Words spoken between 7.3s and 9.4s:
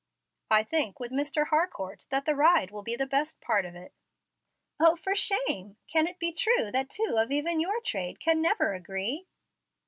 even your trade can never agree?"